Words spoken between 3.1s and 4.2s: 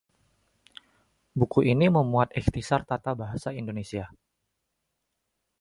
bahasa Indonesia